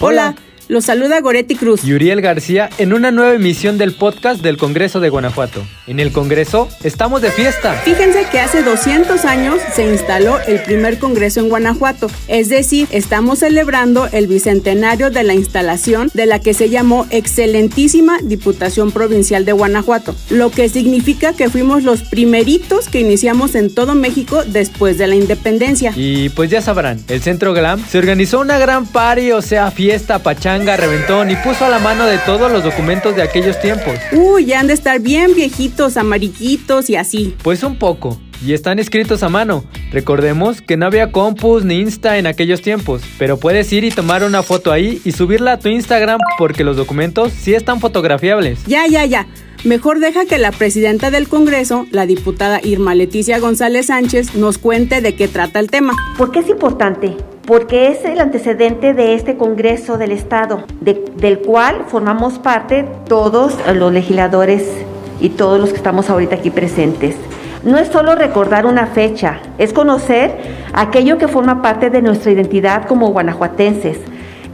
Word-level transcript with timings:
Hola. 0.00 0.34
Los 0.68 0.84
saluda 0.84 1.18
Goretti 1.22 1.54
Cruz 1.54 1.82
y 1.82 1.94
Uriel 1.94 2.20
García 2.20 2.68
en 2.76 2.92
una 2.92 3.10
nueva 3.10 3.32
emisión 3.32 3.78
del 3.78 3.94
podcast 3.94 4.42
del 4.42 4.58
Congreso 4.58 5.00
de 5.00 5.08
Guanajuato. 5.08 5.66
En 5.86 5.98
el 5.98 6.12
Congreso 6.12 6.68
estamos 6.84 7.22
de 7.22 7.30
fiesta. 7.30 7.72
Fíjense 7.86 8.26
que 8.30 8.38
hace 8.38 8.62
200 8.62 9.24
años 9.24 9.56
se 9.72 9.90
instaló 9.90 10.38
el 10.46 10.62
primer 10.62 10.98
Congreso 10.98 11.40
en 11.40 11.48
Guanajuato, 11.48 12.10
es 12.28 12.50
decir, 12.50 12.86
estamos 12.90 13.38
celebrando 13.38 14.08
el 14.12 14.26
bicentenario 14.26 15.08
de 15.08 15.24
la 15.24 15.32
instalación 15.32 16.10
de 16.12 16.26
la 16.26 16.38
que 16.40 16.52
se 16.52 16.68
llamó 16.68 17.06
Excelentísima 17.08 18.18
Diputación 18.22 18.92
Provincial 18.92 19.46
de 19.46 19.52
Guanajuato, 19.52 20.14
lo 20.28 20.50
que 20.50 20.68
significa 20.68 21.32
que 21.32 21.48
fuimos 21.48 21.82
los 21.82 22.02
primeritos 22.02 22.88
que 22.88 23.00
iniciamos 23.00 23.54
en 23.54 23.74
todo 23.74 23.94
México 23.94 24.42
después 24.44 24.98
de 24.98 25.06
la 25.06 25.14
independencia. 25.14 25.94
Y 25.96 26.28
pues 26.28 26.50
ya 26.50 26.60
sabrán, 26.60 27.02
el 27.08 27.22
Centro 27.22 27.54
Glam 27.54 27.82
se 27.88 27.96
organizó 27.96 28.40
una 28.40 28.58
gran 28.58 28.84
party, 28.84 29.32
o 29.32 29.40
sea, 29.40 29.70
fiesta, 29.70 30.22
pachanga 30.22 30.57
reventón 30.66 31.30
y 31.30 31.36
puso 31.36 31.64
a 31.64 31.68
la 31.68 31.78
mano 31.78 32.06
de 32.06 32.18
todos 32.18 32.50
los 32.50 32.64
documentos 32.64 33.16
de 33.16 33.22
aquellos 33.22 33.60
tiempos. 33.60 33.94
Uy, 34.12 34.46
ya 34.46 34.60
han 34.60 34.66
de 34.66 34.74
estar 34.74 35.00
bien 35.00 35.34
viejitos, 35.34 35.96
amarillitos 35.96 36.90
y 36.90 36.96
así. 36.96 37.34
Pues 37.42 37.62
un 37.62 37.76
poco. 37.76 38.18
Y 38.44 38.52
están 38.52 38.78
escritos 38.78 39.22
a 39.22 39.28
mano. 39.28 39.64
Recordemos 39.90 40.62
que 40.62 40.76
no 40.76 40.86
había 40.86 41.10
compus 41.10 41.64
ni 41.64 41.80
Insta 41.80 42.18
en 42.18 42.26
aquellos 42.26 42.62
tiempos, 42.62 43.02
pero 43.18 43.36
puedes 43.36 43.72
ir 43.72 43.84
y 43.84 43.90
tomar 43.90 44.22
una 44.22 44.42
foto 44.42 44.70
ahí 44.70 45.00
y 45.04 45.12
subirla 45.12 45.52
a 45.52 45.58
tu 45.58 45.68
Instagram 45.68 46.20
porque 46.38 46.62
los 46.62 46.76
documentos 46.76 47.32
sí 47.32 47.54
están 47.54 47.80
fotografiables. 47.80 48.64
Ya, 48.66 48.86
ya, 48.86 49.04
ya. 49.06 49.26
Mejor 49.64 49.98
deja 49.98 50.24
que 50.24 50.38
la 50.38 50.52
presidenta 50.52 51.10
del 51.10 51.28
Congreso, 51.28 51.86
la 51.90 52.06
diputada 52.06 52.60
Irma 52.62 52.94
Leticia 52.94 53.40
González 53.40 53.86
Sánchez, 53.86 54.36
nos 54.36 54.56
cuente 54.56 55.00
de 55.00 55.16
qué 55.16 55.26
trata 55.26 55.58
el 55.58 55.68
tema. 55.68 55.94
¿Por 56.16 56.30
qué 56.30 56.38
es 56.40 56.48
importante? 56.48 57.16
Porque 57.48 57.88
es 57.88 58.04
el 58.04 58.20
antecedente 58.20 58.92
de 58.92 59.14
este 59.14 59.38
Congreso 59.38 59.96
del 59.96 60.12
Estado, 60.12 60.64
del 60.82 61.38
cual 61.38 61.84
formamos 61.86 62.38
parte 62.38 62.84
todos 63.08 63.56
los 63.74 63.90
legisladores 63.90 64.70
y 65.18 65.30
todos 65.30 65.58
los 65.58 65.70
que 65.70 65.76
estamos 65.76 66.10
ahorita 66.10 66.36
aquí 66.36 66.50
presentes. 66.50 67.16
No 67.62 67.78
es 67.78 67.88
solo 67.88 68.14
recordar 68.16 68.66
una 68.66 68.88
fecha, 68.88 69.40
es 69.56 69.72
conocer 69.72 70.36
aquello 70.74 71.16
que 71.16 71.26
forma 71.26 71.62
parte 71.62 71.88
de 71.88 72.02
nuestra 72.02 72.32
identidad 72.32 72.84
como 72.86 73.12
guanajuatenses. 73.12 73.96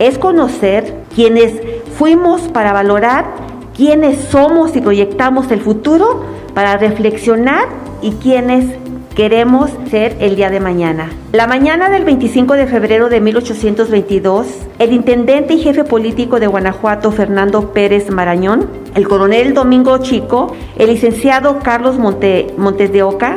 Es 0.00 0.18
conocer 0.18 0.92
quienes 1.14 1.62
fuimos 1.96 2.48
para 2.48 2.72
valorar 2.72 3.24
quiénes 3.76 4.18
somos 4.18 4.74
y 4.74 4.80
proyectamos 4.80 5.52
el 5.52 5.60
futuro 5.60 6.24
para 6.54 6.76
reflexionar 6.76 7.68
y 8.02 8.12
quiénes 8.12 8.66
queremos 9.14 9.70
ser 9.90 10.16
el 10.20 10.36
día 10.36 10.50
de 10.50 10.60
mañana. 10.60 11.10
La 11.32 11.46
mañana 11.46 11.90
del 11.90 12.04
25 12.04 12.54
de 12.54 12.66
febrero 12.66 13.08
de 13.08 13.20
1822, 13.20 14.46
el 14.78 14.92
intendente 14.92 15.54
y 15.54 15.58
jefe 15.58 15.84
político 15.84 16.40
de 16.40 16.46
Guanajuato, 16.46 17.12
Fernando 17.12 17.72
Pérez 17.72 18.10
Marañón, 18.10 18.68
el 18.94 19.08
coronel 19.08 19.52
Domingo 19.52 19.98
Chico, 19.98 20.54
el 20.78 20.88
licenciado 20.88 21.58
Carlos 21.58 21.98
Montes 21.98 22.92
de 22.92 23.02
Oca, 23.02 23.36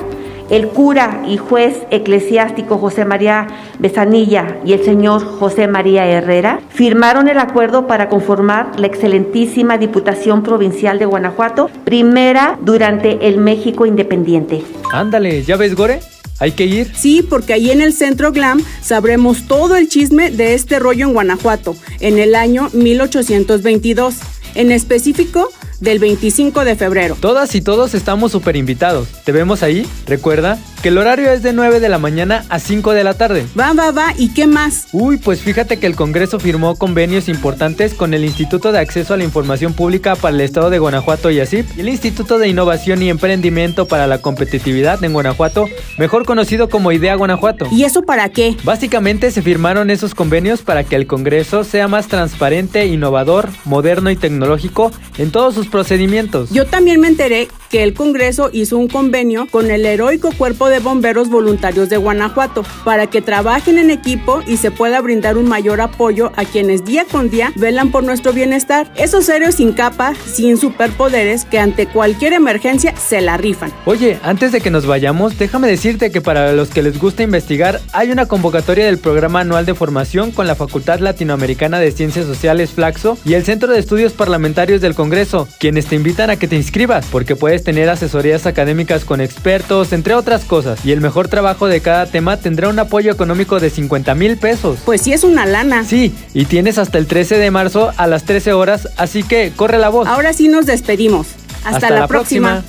el 0.53 0.67
cura 0.67 1.23
y 1.27 1.37
juez 1.37 1.77
eclesiástico 1.89 2.77
José 2.77 3.05
María 3.05 3.47
Besanilla 3.79 4.59
y 4.63 4.73
el 4.73 4.85
señor 4.85 5.25
José 5.25 5.67
María 5.67 6.05
Herrera 6.05 6.61
firmaron 6.69 7.27
el 7.27 7.39
acuerdo 7.39 7.87
para 7.87 8.07
conformar 8.07 8.79
la 8.79 8.85
excelentísima 8.85 9.79
Diputación 9.79 10.43
Provincial 10.43 10.99
de 10.99 11.05
Guanajuato, 11.05 11.71
primera 11.83 12.59
durante 12.61 13.27
el 13.27 13.39
México 13.39 13.87
Independiente. 13.87 14.63
Ándale, 14.91 15.41
¿ya 15.41 15.57
ves, 15.57 15.73
Gore? 15.73 16.01
¿Hay 16.39 16.51
que 16.51 16.65
ir? 16.65 16.93
Sí, 16.93 17.25
porque 17.27 17.53
ahí 17.53 17.71
en 17.71 17.81
el 17.81 17.91
Centro 17.91 18.31
Glam 18.31 18.61
sabremos 18.79 19.47
todo 19.47 19.75
el 19.75 19.89
chisme 19.89 20.29
de 20.29 20.53
este 20.53 20.77
rollo 20.77 21.07
en 21.07 21.13
Guanajuato, 21.13 21.75
en 21.99 22.19
el 22.19 22.35
año 22.35 22.69
1822. 22.73 24.17
En 24.53 24.71
específico, 24.71 25.49
del 25.83 25.99
25 25.99 26.63
de 26.63 26.75
febrero. 26.75 27.17
Todas 27.19 27.53
y 27.55 27.61
todos 27.61 27.93
estamos 27.93 28.31
súper 28.31 28.55
invitados. 28.55 29.09
¿Te 29.25 29.31
vemos 29.31 29.63
ahí? 29.63 29.85
Recuerda 30.07 30.57
que 30.83 30.89
el 30.89 30.97
horario 30.97 31.31
es 31.31 31.41
de 31.43 31.53
9 31.53 31.79
de 31.79 31.87
la 31.87 31.97
mañana 31.97 32.43
a 32.49 32.59
5 32.59 32.91
de 32.91 33.05
la 33.05 33.13
tarde. 33.13 33.47
Va, 33.57 33.71
va, 33.71 33.91
va, 33.91 34.13
¿y 34.17 34.33
qué 34.33 34.47
más? 34.47 34.87
Uy, 34.91 35.15
pues 35.15 35.39
fíjate 35.39 35.79
que 35.79 35.87
el 35.87 35.95
Congreso 35.95 36.41
firmó 36.41 36.75
convenios 36.75 37.29
importantes 37.29 37.93
con 37.93 38.13
el 38.13 38.25
Instituto 38.25 38.73
de 38.73 38.79
Acceso 38.79 39.13
a 39.13 39.17
la 39.17 39.23
Información 39.23 39.71
Pública 39.71 40.17
para 40.17 40.35
el 40.35 40.41
Estado 40.41 40.69
de 40.69 40.79
Guanajuato 40.79 41.31
y 41.31 41.39
ASIP 41.39 41.77
y 41.77 41.79
el 41.79 41.87
Instituto 41.87 42.37
de 42.37 42.49
Innovación 42.49 43.01
y 43.01 43.09
Emprendimiento 43.09 43.87
para 43.87 44.07
la 44.07 44.17
Competitividad 44.17 45.01
en 45.01 45.13
Guanajuato, 45.13 45.69
mejor 45.97 46.25
conocido 46.25 46.67
como 46.67 46.91
IDEA 46.91 47.15
Guanajuato. 47.15 47.69
¿Y 47.71 47.85
eso 47.85 48.01
para 48.01 48.27
qué? 48.27 48.57
Básicamente 48.65 49.31
se 49.31 49.41
firmaron 49.41 49.89
esos 49.89 50.13
convenios 50.13 50.63
para 50.63 50.83
que 50.83 50.97
el 50.97 51.07
Congreso 51.07 51.63
sea 51.63 51.87
más 51.87 52.09
transparente, 52.09 52.87
innovador, 52.87 53.47
moderno 53.63 54.11
y 54.11 54.17
tecnológico 54.17 54.91
en 55.17 55.31
todos 55.31 55.55
sus 55.55 55.67
procedimientos. 55.67 56.49
Yo 56.49 56.65
también 56.65 56.99
me 56.99 57.07
enteré 57.07 57.47
que 57.73 57.81
el 57.81 57.95
Congreso 57.95 58.51
hizo 58.53 58.77
un 58.77 58.87
convenio 58.87 59.47
con 59.47 59.71
el 59.71 59.83
heroico 59.83 60.29
Cuerpo 60.37 60.69
de 60.69 60.77
Bomberos 60.77 61.29
Voluntarios 61.29 61.89
de 61.89 61.97
Guanajuato 61.97 62.63
para 62.85 63.07
que 63.07 63.19
trabajen 63.19 63.79
en 63.79 63.89
equipo 63.89 64.43
y 64.45 64.57
se 64.57 64.69
pueda 64.69 65.01
brindar 65.01 65.39
un 65.39 65.47
mayor 65.49 65.81
apoyo 65.81 66.31
a 66.35 66.45
quienes 66.45 66.85
día 66.85 67.03
con 67.11 67.31
día 67.31 67.51
velan 67.55 67.89
por 67.89 68.03
nuestro 68.03 68.31
bienestar. 68.31 68.93
Esos 68.95 69.27
héroes 69.27 69.55
sin 69.55 69.71
capa, 69.71 70.13
sin 70.31 70.57
superpoderes, 70.57 71.45
que 71.45 71.57
ante 71.57 71.87
cualquier 71.87 72.33
emergencia 72.33 72.95
se 72.95 73.21
la 73.21 73.37
rifan. 73.37 73.73
Oye, 73.85 74.19
antes 74.21 74.51
de 74.51 74.61
que 74.61 74.69
nos 74.69 74.85
vayamos, 74.85 75.39
déjame 75.39 75.67
decirte 75.67 76.11
que 76.11 76.21
para 76.21 76.53
los 76.53 76.69
que 76.69 76.83
les 76.83 76.99
gusta 76.99 77.23
investigar, 77.23 77.81
hay 77.91 78.11
una 78.11 78.27
convocatoria 78.27 78.85
del 78.85 78.99
programa 78.99 79.39
anual 79.39 79.65
de 79.65 79.73
formación 79.73 80.29
con 80.29 80.45
la 80.45 80.53
Facultad 80.53 80.99
Latinoamericana 80.99 81.79
de 81.79 81.91
Ciencias 81.91 82.27
Sociales 82.27 82.69
Flaxo 82.69 83.17
y 83.25 83.33
el 83.33 83.43
Centro 83.43 83.73
de 83.73 83.79
Estudios 83.79 84.13
Parlamentarios 84.13 84.79
del 84.79 84.93
Congreso, 84.93 85.47
quienes 85.59 85.87
te 85.87 85.95
invitan 85.95 86.29
a 86.29 86.35
que 86.35 86.47
te 86.47 86.55
inscribas, 86.55 87.07
porque 87.11 87.35
puedes 87.35 87.62
tener 87.63 87.89
asesorías 87.89 88.45
académicas 88.45 89.05
con 89.05 89.21
expertos, 89.21 89.93
entre 89.93 90.13
otras 90.13 90.45
cosas. 90.45 90.85
Y 90.85 90.91
el 90.91 91.01
mejor 91.01 91.27
trabajo 91.27 91.67
de 91.67 91.81
cada 91.81 92.05
tema 92.05 92.37
tendrá 92.37 92.69
un 92.69 92.79
apoyo 92.79 93.11
económico 93.11 93.59
de 93.59 93.69
50 93.69 94.15
mil 94.15 94.37
pesos. 94.37 94.79
Pues 94.85 95.01
sí 95.01 95.13
es 95.13 95.23
una 95.23 95.45
lana. 95.45 95.83
Sí, 95.83 96.13
y 96.33 96.45
tienes 96.45 96.77
hasta 96.77 96.97
el 96.97 97.07
13 97.07 97.37
de 97.37 97.51
marzo 97.51 97.91
a 97.97 98.07
las 98.07 98.23
13 98.23 98.53
horas, 98.53 98.89
así 98.97 99.23
que 99.23 99.51
corre 99.55 99.79
la 99.79 99.89
voz. 99.89 100.07
Ahora 100.07 100.33
sí 100.33 100.47
nos 100.47 100.65
despedimos. 100.65 101.27
Hasta, 101.63 101.89
la, 101.89 102.07
próxima. 102.07 102.63